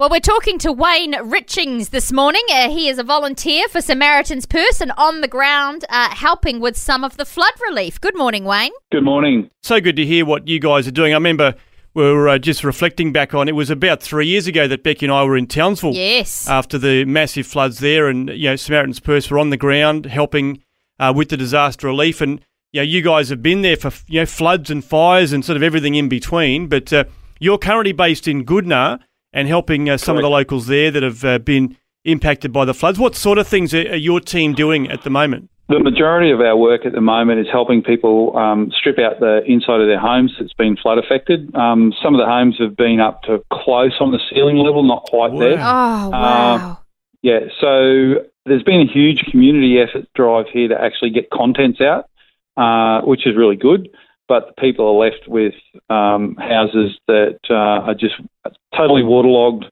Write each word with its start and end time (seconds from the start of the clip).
Well, 0.00 0.08
we're 0.08 0.20
talking 0.20 0.56
to 0.60 0.72
Wayne 0.72 1.12
Richings 1.12 1.90
this 1.90 2.10
morning. 2.10 2.40
Uh, 2.50 2.70
he 2.70 2.88
is 2.88 2.98
a 2.98 3.04
volunteer 3.04 3.68
for 3.68 3.82
Samaritan's 3.82 4.46
Purse 4.46 4.80
and 4.80 4.92
on 4.96 5.20
the 5.20 5.28
ground 5.28 5.84
uh, 5.90 6.14
helping 6.14 6.58
with 6.58 6.74
some 6.78 7.04
of 7.04 7.18
the 7.18 7.26
flood 7.26 7.52
relief. 7.68 8.00
Good 8.00 8.16
morning, 8.16 8.46
Wayne. 8.46 8.72
Good 8.90 9.04
morning. 9.04 9.50
So 9.62 9.78
good 9.78 9.96
to 9.96 10.06
hear 10.06 10.24
what 10.24 10.48
you 10.48 10.58
guys 10.58 10.88
are 10.88 10.90
doing. 10.90 11.12
I 11.12 11.16
remember 11.16 11.54
we 11.92 12.04
were 12.04 12.30
uh, 12.30 12.38
just 12.38 12.64
reflecting 12.64 13.12
back 13.12 13.34
on 13.34 13.46
it 13.46 13.54
was 13.54 13.68
about 13.68 14.02
three 14.02 14.26
years 14.26 14.46
ago 14.46 14.66
that 14.68 14.82
Becky 14.82 15.04
and 15.04 15.12
I 15.12 15.22
were 15.22 15.36
in 15.36 15.46
Townsville. 15.46 15.92
Yes. 15.92 16.48
After 16.48 16.78
the 16.78 17.04
massive 17.04 17.46
floods 17.46 17.80
there, 17.80 18.08
and 18.08 18.30
you 18.30 18.48
know 18.48 18.56
Samaritan's 18.56 19.00
Purse 19.00 19.30
were 19.30 19.38
on 19.38 19.50
the 19.50 19.58
ground 19.58 20.06
helping 20.06 20.62
uh, 20.98 21.12
with 21.14 21.28
the 21.28 21.36
disaster 21.36 21.88
relief, 21.88 22.22
and 22.22 22.40
you 22.72 22.80
know 22.80 22.84
you 22.84 23.02
guys 23.02 23.28
have 23.28 23.42
been 23.42 23.60
there 23.60 23.76
for 23.76 23.92
you 24.06 24.20
know 24.20 24.26
floods 24.26 24.70
and 24.70 24.82
fires 24.82 25.34
and 25.34 25.44
sort 25.44 25.58
of 25.58 25.62
everything 25.62 25.94
in 25.94 26.08
between. 26.08 26.68
But 26.68 26.90
uh, 26.90 27.04
you're 27.38 27.58
currently 27.58 27.92
based 27.92 28.26
in 28.26 28.46
Goodna 28.46 29.00
and 29.32 29.48
helping 29.48 29.88
uh, 29.88 29.96
some 29.96 30.16
of 30.16 30.22
the 30.22 30.30
locals 30.30 30.66
there 30.66 30.90
that 30.90 31.02
have 31.02 31.24
uh, 31.24 31.38
been 31.38 31.76
impacted 32.04 32.52
by 32.52 32.64
the 32.64 32.74
floods. 32.74 32.98
What 32.98 33.14
sort 33.14 33.38
of 33.38 33.46
things 33.46 33.74
are, 33.74 33.96
your 33.96 34.20
team 34.20 34.54
doing 34.54 34.90
at 34.90 35.02
the 35.02 35.10
moment? 35.10 35.50
The 35.68 35.78
majority 35.78 36.32
of 36.32 36.40
our 36.40 36.56
work 36.56 36.84
at 36.84 36.92
the 36.92 37.00
moment 37.00 37.38
is 37.38 37.46
helping 37.50 37.80
people 37.80 38.36
um, 38.36 38.72
strip 38.76 38.98
out 38.98 39.20
the 39.20 39.42
inside 39.46 39.80
of 39.80 39.86
their 39.86 40.00
homes 40.00 40.34
that's 40.38 40.52
been 40.54 40.76
flood 40.76 40.98
affected. 40.98 41.54
Um, 41.54 41.92
some 42.02 42.12
of 42.12 42.18
the 42.18 42.26
homes 42.26 42.56
have 42.58 42.76
been 42.76 42.98
up 42.98 43.22
to 43.24 43.44
close 43.52 43.94
on 44.00 44.10
the 44.10 44.18
ceiling 44.32 44.56
level, 44.56 44.82
not 44.82 45.04
quite 45.04 45.30
wow. 45.30 45.38
there. 45.38 45.58
Oh, 45.58 46.08
wow. 46.10 46.54
Uh, 46.54 46.76
yeah, 47.22 47.40
so 47.60 48.26
there's 48.46 48.64
been 48.64 48.80
a 48.80 48.92
huge 48.92 49.22
community 49.30 49.78
effort 49.78 50.08
drive 50.16 50.46
here 50.52 50.68
to 50.68 50.80
actually 50.80 51.10
get 51.10 51.30
contents 51.30 51.80
out, 51.80 52.10
uh, 52.56 53.06
which 53.06 53.26
is 53.26 53.36
really 53.36 53.56
good 53.56 53.88
but 54.30 54.46
the 54.46 54.62
people 54.62 54.86
are 54.86 55.10
left 55.10 55.26
with 55.26 55.54
um, 55.90 56.36
houses 56.36 56.96
that 57.08 57.40
uh, 57.50 57.82
are 57.88 57.94
just 57.94 58.14
totally 58.76 59.02
waterlogged. 59.02 59.64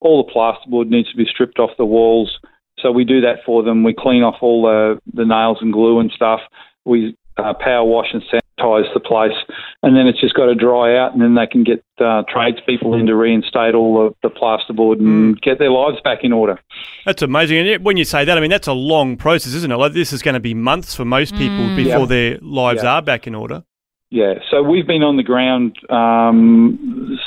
All 0.00 0.24
the 0.24 0.32
plasterboard 0.32 0.88
needs 0.88 1.10
to 1.10 1.18
be 1.18 1.26
stripped 1.26 1.58
off 1.58 1.76
the 1.76 1.84
walls. 1.84 2.38
So 2.78 2.90
we 2.90 3.04
do 3.04 3.20
that 3.20 3.40
for 3.44 3.62
them. 3.62 3.84
We 3.84 3.92
clean 3.92 4.22
off 4.22 4.36
all 4.40 4.62
the, 4.62 4.98
the 5.12 5.26
nails 5.26 5.58
and 5.60 5.70
glue 5.70 6.00
and 6.00 6.10
stuff. 6.12 6.40
We 6.86 7.14
uh, 7.36 7.52
power 7.60 7.84
wash 7.84 8.06
and 8.14 8.22
sanitize 8.22 8.90
the 8.94 9.00
place, 9.00 9.36
and 9.82 9.94
then 9.94 10.06
it's 10.06 10.18
just 10.18 10.34
got 10.34 10.46
to 10.46 10.54
dry 10.54 10.96
out, 10.96 11.12
and 11.12 11.20
then 11.20 11.34
they 11.34 11.46
can 11.46 11.62
get 11.62 11.84
uh, 11.98 12.22
tradespeople 12.32 12.94
in 12.94 13.04
to 13.04 13.14
reinstate 13.14 13.74
all 13.74 14.08
the, 14.22 14.28
the 14.30 14.34
plasterboard 14.34 14.98
and 14.98 15.36
mm. 15.36 15.42
get 15.42 15.58
their 15.58 15.70
lives 15.70 15.98
back 16.02 16.20
in 16.22 16.32
order. 16.32 16.58
That's 17.04 17.20
amazing. 17.20 17.68
And 17.68 17.84
when 17.84 17.98
you 17.98 18.06
say 18.06 18.24
that, 18.24 18.38
I 18.38 18.40
mean 18.40 18.48
that's 18.48 18.68
a 18.68 18.72
long 18.72 19.18
process, 19.18 19.52
isn't 19.52 19.70
it? 19.70 19.76
Like 19.76 19.92
this 19.92 20.14
is 20.14 20.22
going 20.22 20.34
to 20.34 20.40
be 20.40 20.54
months 20.54 20.94
for 20.94 21.04
most 21.04 21.34
people 21.34 21.66
mm. 21.66 21.76
before 21.76 22.00
yeah. 22.00 22.06
their 22.06 22.38
lives 22.40 22.82
yeah. 22.82 22.94
are 22.94 23.02
back 23.02 23.26
in 23.26 23.34
order. 23.34 23.62
Yeah, 24.10 24.34
so 24.50 24.62
we've 24.62 24.86
been 24.86 25.02
on 25.02 25.16
the 25.16 25.22
ground 25.22 25.76
um, 25.90 27.18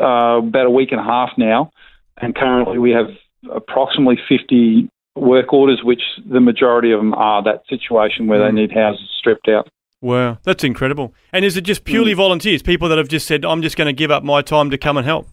uh, 0.00 0.38
about 0.38 0.66
a 0.66 0.70
week 0.70 0.92
and 0.92 1.00
a 1.00 1.04
half 1.04 1.30
now, 1.36 1.70
and 2.16 2.34
currently 2.34 2.78
we 2.78 2.92
have 2.92 3.08
approximately 3.50 4.18
50 4.28 4.88
work 5.16 5.52
orders, 5.52 5.80
which 5.82 6.02
the 6.30 6.40
majority 6.40 6.92
of 6.92 7.00
them 7.00 7.14
are 7.14 7.42
that 7.42 7.62
situation 7.68 8.26
where 8.26 8.40
mm. 8.40 8.48
they 8.48 8.60
need 8.60 8.72
houses 8.72 9.08
stripped 9.18 9.48
out. 9.48 9.68
Wow, 10.00 10.38
that's 10.44 10.64
incredible. 10.64 11.12
And 11.32 11.44
is 11.44 11.56
it 11.56 11.62
just 11.62 11.84
purely 11.84 12.12
mm. 12.12 12.16
volunteers, 12.16 12.62
people 12.62 12.88
that 12.88 12.98
have 12.98 13.08
just 13.08 13.26
said, 13.26 13.44
I'm 13.44 13.60
just 13.60 13.76
going 13.76 13.86
to 13.86 13.92
give 13.92 14.10
up 14.10 14.22
my 14.22 14.40
time 14.40 14.70
to 14.70 14.78
come 14.78 14.96
and 14.96 15.06
help? 15.06 15.26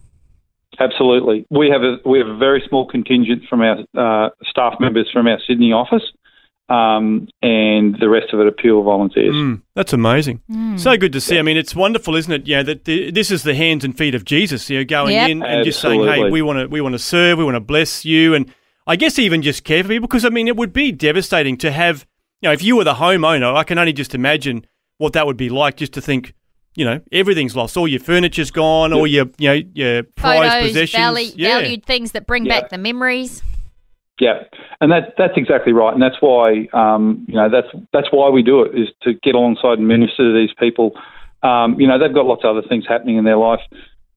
Absolutely. 0.80 1.46
We 1.50 1.70
have 1.70 1.82
a 1.82 1.96
we 2.08 2.18
have 2.18 2.28
a 2.28 2.36
very 2.36 2.62
small 2.68 2.86
contingent 2.86 3.44
from 3.48 3.62
our 3.62 3.78
uh, 3.96 4.30
staff 4.48 4.74
members 4.78 5.08
from 5.12 5.26
our 5.26 5.38
Sydney 5.46 5.72
office, 5.72 6.02
um, 6.68 7.28
and 7.40 7.96
the 7.98 8.08
rest 8.08 8.32
of 8.32 8.40
it 8.40 8.46
are 8.46 8.52
pure 8.52 8.82
volunteers. 8.82 9.34
Mm, 9.34 9.62
that's 9.74 9.94
amazing. 9.94 10.42
Mm. 10.50 10.78
So 10.78 10.96
good 10.98 11.12
to 11.14 11.20
see. 11.20 11.38
I 11.38 11.42
mean, 11.42 11.56
it's 11.56 11.74
wonderful, 11.74 12.14
isn't 12.14 12.30
it? 12.30 12.46
Yeah, 12.46 12.62
that 12.62 12.84
the, 12.84 13.10
this 13.10 13.30
is 13.30 13.42
the 13.42 13.54
hands 13.54 13.84
and 13.84 13.96
feet 13.96 14.14
of 14.14 14.24
Jesus. 14.24 14.68
You 14.68 14.78
know, 14.78 14.84
going 14.84 15.14
yep. 15.14 15.30
in 15.30 15.42
and 15.42 15.66
Absolutely. 15.66 15.70
just 15.70 15.80
saying, 15.80 16.04
"Hey, 16.06 16.30
we 16.30 16.42
want 16.42 16.58
to 16.58 16.66
we 16.66 16.80
want 16.80 16.92
to 16.92 16.98
serve, 16.98 17.38
we 17.38 17.44
want 17.44 17.56
to 17.56 17.60
bless 17.60 18.04
you," 18.04 18.34
and 18.34 18.52
I 18.86 18.96
guess 18.96 19.18
even 19.18 19.40
just 19.40 19.64
care 19.64 19.82
for 19.82 19.88
people 19.88 20.08
because 20.08 20.24
I 20.24 20.28
mean, 20.28 20.46
it 20.46 20.56
would 20.56 20.72
be 20.72 20.92
devastating 20.92 21.56
to 21.58 21.72
have. 21.72 22.06
You 22.40 22.48
know, 22.48 22.52
if 22.52 22.62
you 22.62 22.76
were 22.76 22.84
the 22.84 22.94
homeowner, 22.94 23.52
I 23.54 23.64
can 23.64 23.78
only 23.78 23.92
just 23.92 24.14
imagine 24.14 24.64
what 24.98 25.12
that 25.14 25.26
would 25.26 25.36
be 25.36 25.48
like. 25.48 25.76
Just 25.76 25.94
to 25.94 26.00
think, 26.00 26.34
you 26.76 26.84
know, 26.84 27.00
everything's 27.10 27.56
lost. 27.56 27.76
All 27.76 27.88
your 27.88 27.98
furniture's 27.98 28.52
gone. 28.52 28.92
All 28.92 29.06
your, 29.06 29.26
you 29.38 29.48
know, 29.48 29.60
your 29.74 30.02
prized 30.04 30.52
Photos, 30.52 30.68
possessions. 30.68 31.00
Value, 31.00 31.32
yeah. 31.34 31.60
Valued 31.60 31.84
things 31.84 32.12
that 32.12 32.28
bring 32.28 32.46
yeah. 32.46 32.60
back 32.60 32.70
the 32.70 32.78
memories. 32.78 33.42
Yeah, 34.20 34.44
and 34.80 34.90
that 34.90 35.14
that's 35.16 35.34
exactly 35.36 35.72
right, 35.72 35.92
and 35.92 36.02
that's 36.02 36.20
why 36.20 36.68
um, 36.72 37.24
you 37.28 37.34
know 37.34 37.48
that's 37.48 37.68
that's 37.92 38.08
why 38.10 38.30
we 38.30 38.42
do 38.42 38.62
it 38.62 38.78
is 38.78 38.88
to 39.02 39.14
get 39.14 39.34
alongside 39.34 39.78
and 39.78 39.86
minister 39.86 40.24
to 40.24 40.34
these 40.34 40.54
people. 40.58 40.92
Um, 41.42 41.78
you 41.78 41.86
know, 41.86 41.98
they've 41.98 42.14
got 42.14 42.26
lots 42.26 42.42
of 42.44 42.56
other 42.56 42.66
things 42.66 42.84
happening 42.88 43.16
in 43.16 43.24
their 43.24 43.36
life. 43.36 43.60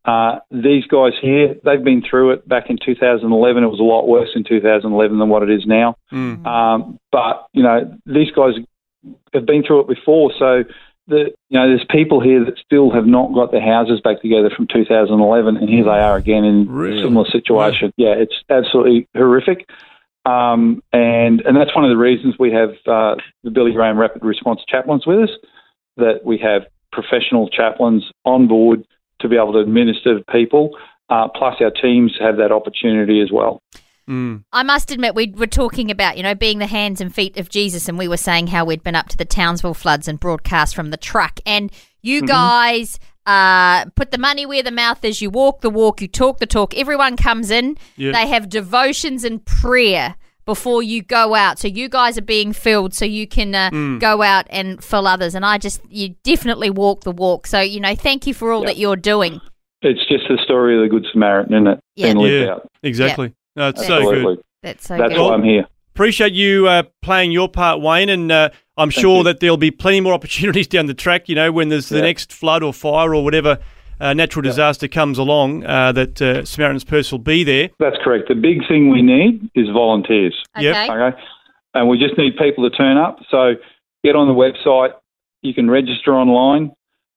Uh, 0.04 0.40
these 0.50 0.86
guys 0.88 1.14
here, 1.22 1.56
they've 1.64 1.84
been 1.84 2.02
through 2.02 2.32
it 2.32 2.48
back 2.48 2.72
in 2.72 2.78
2011. 2.84 3.64
It 3.64 3.68
was 3.68 3.80
a 3.80 3.84
lot 3.84 4.08
worse 4.08 4.30
in 4.34 4.44
2011 4.44 5.20
than 5.20 5.30
what 5.30 5.44
it 5.44 5.52
is 5.52 5.64
now. 5.68 5.96
Mm. 6.12 6.44
Um, 6.46 7.00
but 7.12 7.46
you 7.54 7.62
know, 7.62 7.96
these 8.08 8.32
guys 8.32 8.54
have 9.34 9.46
been 9.46 9.64
through 9.64 9.82
it 9.82 9.88
before, 9.88 10.32
so 10.40 10.64
the, 11.08 11.32
you 11.50 11.60
know, 11.60 11.68
there's 11.68 11.86
people 11.90 12.20
here 12.22 12.44
that 12.46 12.58
still 12.66 12.92
have 12.92 13.06
not 13.06 13.34
got 13.34 13.52
their 13.52 13.62
houses 13.62 14.02
back 14.02 14.22
together 14.22 14.50
from 14.56 14.68
2011, 14.68 15.58
and 15.58 15.70
here 15.70 15.84
they 15.84 15.90
are 15.90 16.18
again 16.18 16.44
in 16.44 16.68
really? 16.70 17.00
a 17.00 17.04
similar 17.04 17.30
situation. 17.30 17.94
Yeah, 17.98 18.16
it's 18.18 18.34
absolutely 18.50 19.08
horrific. 19.16 19.70
Um, 20.26 20.84
and 20.94 21.42
and 21.42 21.58
that's 21.58 21.76
one 21.76 21.84
of 21.84 21.90
the 21.90 21.98
reasons 21.98 22.36
we 22.38 22.52
have 22.52 22.70
uh, 22.88 23.16
the 23.44 23.52
Billy 23.52 23.72
Graham 23.72 23.98
Rapid 23.98 24.24
Response 24.24 24.62
Chaplains 24.68 25.06
with 25.08 25.30
us, 25.30 25.30
that 25.98 26.24
we 26.24 26.38
have 26.38 26.64
professional 26.92 27.50
chaplains 27.50 28.04
on 28.26 28.48
board 28.48 28.86
to 29.22 29.30
be 29.30 29.36
able 29.36 29.54
to 29.54 29.60
administer 29.60 30.20
to 30.20 30.26
people. 30.32 30.78
Uh, 31.10 31.28
plus, 31.28 31.56
our 31.60 31.72
teams 31.72 32.16
have 32.20 32.38
that 32.38 32.52
opportunity 32.52 33.22
as 33.22 33.32
well. 33.32 33.62
Mm. 34.10 34.44
I 34.52 34.64
must 34.64 34.92
admit, 34.92 35.16
we 35.16 35.34
were 35.36 35.48
talking 35.48 35.92
about, 35.92 36.18
you 36.18 36.24
know, 36.24 36.36
being 36.36 36.60
the 36.60 36.68
hands 36.68 37.02
and 37.02 37.14
feet 37.14 37.38
of 37.38 37.50
Jesus, 37.50 37.88
and 37.88 37.98
we 37.98 38.08
were 38.08 38.18
saying 38.18 38.48
how 38.48 38.66
we'd 38.66 38.84
been 38.84 38.96
up 38.96 39.10
to 39.10 39.18
the 39.18 39.26
Townsville 39.26 39.74
floods 39.74 40.08
and 40.08 40.20
broadcast 40.20 40.76
from 40.76 40.90
the 40.90 40.98
truck. 40.98 41.40
And 41.46 41.72
you 42.02 42.20
mm-hmm. 42.20 42.28
guys 42.28 43.00
uh, 43.26 43.86
put 43.96 44.12
the 44.12 44.18
money 44.18 44.46
where 44.46 44.64
the 44.64 44.72
mouth 44.72 45.04
is. 45.04 45.22
You 45.22 45.30
walk 45.30 45.62
the 45.62 45.70
walk, 45.70 46.02
you 46.02 46.08
talk 46.08 46.40
the 46.40 46.46
talk. 46.46 46.78
Everyone 46.78 47.16
comes 47.18 47.52
in. 47.52 47.78
Yep. 47.98 48.14
They 48.14 48.28
have 48.28 48.50
devotions 48.50 49.24
and 49.24 49.44
prayer 49.46 50.16
before 50.46 50.82
you 50.84 51.02
go 51.02 51.36
out. 51.36 51.60
So 51.60 51.68
you 51.68 51.88
guys 51.88 52.18
are 52.18 52.24
being 52.24 52.54
filled 52.54 52.94
so 52.94 53.06
you 53.06 53.28
can 53.28 53.54
uh, 53.54 53.70
mm. 53.70 54.00
go 54.00 54.22
out 54.22 54.48
and 54.50 54.84
fill 54.84 55.08
others. 55.08 55.36
And 55.36 55.46
I 55.46 55.58
just, 55.58 55.82
you 55.90 56.16
definitely 56.24 56.70
walk 56.70 57.02
the 57.02 57.12
walk. 57.12 57.48
So, 57.48 57.60
you 57.60 57.80
know, 57.80 57.96
thank 57.96 58.26
you 58.26 58.34
for 58.34 58.52
all 58.52 58.62
yep. 58.62 58.70
that 58.70 58.78
you're 58.78 58.96
doing. 58.96 59.40
It's 59.82 60.00
just 60.08 60.26
the 60.28 60.40
story 60.44 60.78
of 60.78 60.84
the 60.84 60.90
Good 60.90 61.06
Samaritan, 61.12 61.54
isn't 61.54 61.68
it? 61.68 61.80
Yeah, 61.96 62.14
yeah 62.14 62.56
exactly. 62.84 63.28
Yep. 63.28 63.36
No, 63.56 63.68
it's 63.70 63.88
so 63.88 64.12
good. 64.12 64.44
That's 64.64 64.88
so 64.88 64.98
That's 64.98 65.14
good. 65.14 65.22
why 65.22 65.34
I'm 65.34 65.44
here. 65.44 65.66
Appreciate 65.94 66.32
you 66.34 66.68
uh, 66.68 66.84
playing 67.02 67.32
your 67.32 67.50
part, 67.50 67.82
Wayne, 67.82 68.10
and 68.10 68.32
uh, 68.32 68.50
I'm 68.78 68.90
Thank 68.90 69.02
sure 69.02 69.18
you. 69.18 69.24
that 69.26 69.42
there'll 69.42 69.58
be 69.58 69.72
plenty 69.72 70.00
more 70.00 70.14
opportunities 70.14 70.68
down 70.68 70.86
the 70.86 70.94
track. 70.94 71.28
You 71.28 71.36
know, 71.36 71.52
when 71.52 71.70
there's 71.70 71.90
the 71.90 72.02
next 72.02 72.32
flood 72.32 72.64
or 72.64 72.74
fire 72.74 73.14
or 73.14 73.24
whatever 73.24 73.60
uh, 74.00 74.14
natural 74.14 74.42
disaster 74.42 74.88
comes 74.88 75.18
along, 75.18 75.66
uh, 75.66 75.92
that 75.92 76.22
uh, 76.22 76.46
Samaritan's 76.46 76.86
Purse 76.86 77.12
will 77.12 77.20
be 77.20 77.44
there. 77.44 77.70
That's 77.80 77.98
correct. 78.04 78.30
The 78.30 78.36
big 78.36 78.68
thing 78.68 78.90
we 78.90 79.02
need 79.02 79.50
is 79.54 79.68
volunteers. 79.70 80.42
Okay. 80.58 80.66
Yep. 80.66 80.90
Okay. 80.90 81.22
And 81.74 81.90
we 81.90 81.98
just 81.98 82.18
need 82.18 82.38
people 82.38 82.70
to 82.70 82.76
turn 82.76 82.98
up. 82.98 83.20
So 83.30 83.56
get 84.04 84.16
on 84.16 84.28
the 84.28 84.34
website. 84.34 84.94
You 85.42 85.54
can 85.54 85.70
register 85.70 86.14
online. 86.14 86.72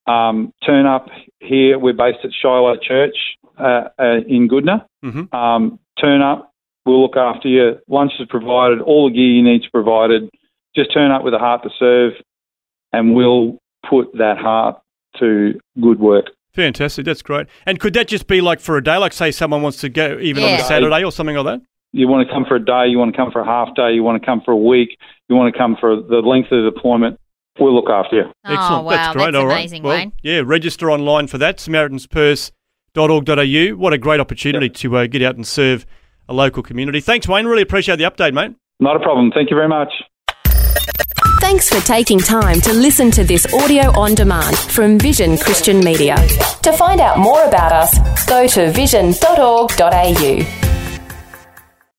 Um, 0.06 0.52
turn 0.66 0.84
up 0.84 1.08
here. 1.38 1.78
We're 1.78 1.94
based 1.94 2.18
at 2.24 2.30
Shiloh 2.42 2.76
Church 2.76 3.16
uh, 3.56 3.84
in 4.26 4.48
Goodna. 4.48 4.84
Mm-hmm. 5.04 5.34
Um, 5.34 5.78
turn 6.00 6.22
up 6.22 6.53
We'll 6.86 7.02
look 7.02 7.16
after 7.16 7.48
you. 7.48 7.78
Lunch 7.88 8.12
is 8.20 8.26
provided. 8.28 8.80
All 8.80 9.08
the 9.08 9.14
gear 9.14 9.26
you 9.26 9.42
need 9.42 9.62
is 9.62 9.68
provided. 9.72 10.28
Just 10.76 10.92
turn 10.92 11.10
up 11.10 11.22
with 11.22 11.34
a 11.34 11.38
heart 11.38 11.62
to 11.62 11.70
serve, 11.78 12.12
and 12.92 13.14
we'll 13.14 13.58
put 13.88 14.12
that 14.14 14.38
heart 14.38 14.80
to 15.20 15.58
good 15.80 15.98
work. 15.98 16.26
Fantastic. 16.52 17.04
That's 17.04 17.22
great. 17.22 17.46
And 17.66 17.80
could 17.80 17.94
that 17.94 18.08
just 18.08 18.26
be 18.26 18.40
like 18.40 18.60
for 18.60 18.76
a 18.76 18.82
day? 18.82 18.96
Like, 18.96 19.12
say, 19.12 19.30
someone 19.30 19.62
wants 19.62 19.80
to 19.80 19.88
go 19.88 20.18
even 20.20 20.42
yeah. 20.42 20.54
on 20.54 20.60
a 20.60 20.64
Saturday 20.64 21.04
or 21.04 21.10
something 21.10 21.36
like 21.36 21.46
that? 21.46 21.66
You 21.92 22.08
want 22.08 22.26
to 22.26 22.32
come 22.32 22.44
for 22.44 22.56
a 22.56 22.64
day, 22.64 22.86
you 22.88 22.98
want 22.98 23.12
to 23.12 23.16
come 23.16 23.30
for 23.30 23.40
a 23.40 23.46
half 23.46 23.74
day, 23.76 23.92
you 23.92 24.02
want 24.02 24.20
to 24.20 24.26
come 24.26 24.42
for 24.44 24.50
a 24.50 24.56
week, 24.56 24.98
you 25.28 25.36
want 25.36 25.52
to 25.52 25.58
come 25.58 25.76
for 25.78 25.94
the 25.96 26.16
length 26.16 26.50
of 26.50 26.64
the 26.64 26.70
deployment. 26.70 27.20
We'll 27.58 27.74
look 27.74 27.88
after 27.88 28.16
you. 28.16 28.24
Oh, 28.44 28.52
Excellent. 28.52 28.84
wow. 28.84 28.90
That's 28.90 29.12
great. 29.16 29.24
That's 29.26 29.36
All 29.36 29.46
right. 29.46 29.60
amazing, 29.60 29.82
well, 29.84 29.96
Wayne. 29.96 30.12
Yeah, 30.22 30.42
register 30.44 30.90
online 30.90 31.28
for 31.28 31.38
that. 31.38 31.60
Samaritan's 31.60 32.08
Purse 32.08 32.50
vision.org.au. 32.94 33.76
What 33.76 33.92
a 33.92 33.98
great 33.98 34.20
opportunity 34.20 34.66
yep. 34.66 34.74
to 34.74 34.96
uh, 34.96 35.06
get 35.06 35.22
out 35.22 35.36
and 35.36 35.46
serve 35.46 35.86
a 36.28 36.32
local 36.32 36.62
community. 36.62 37.00
Thanks, 37.00 37.28
Wayne. 37.28 37.46
Really 37.46 37.62
appreciate 37.62 37.96
the 37.96 38.04
update, 38.04 38.32
mate. 38.32 38.54
Not 38.80 38.96
a 38.96 39.00
problem. 39.00 39.30
Thank 39.32 39.50
you 39.50 39.56
very 39.56 39.68
much. 39.68 39.92
Thanks 41.40 41.68
for 41.68 41.84
taking 41.86 42.18
time 42.18 42.60
to 42.62 42.72
listen 42.72 43.10
to 43.12 43.22
this 43.22 43.46
audio 43.52 43.90
on 43.98 44.14
demand 44.14 44.56
from 44.56 44.98
Vision 44.98 45.36
Christian 45.36 45.80
Media. 45.80 46.16
To 46.62 46.72
find 46.72 47.00
out 47.00 47.18
more 47.18 47.44
about 47.44 47.70
us, 47.72 48.26
go 48.26 48.46
to 48.46 48.70
vision.org.au. 48.72 50.63